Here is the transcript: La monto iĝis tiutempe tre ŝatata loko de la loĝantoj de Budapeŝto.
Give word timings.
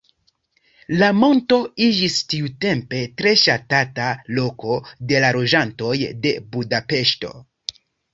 La 0.99 1.07
monto 1.23 1.57
iĝis 1.87 2.15
tiutempe 2.31 3.01
tre 3.21 3.33
ŝatata 3.41 4.07
loko 4.39 4.79
de 5.11 5.21
la 5.25 5.29
loĝantoj 5.37 5.93
de 6.25 6.33
Budapeŝto. 6.57 7.35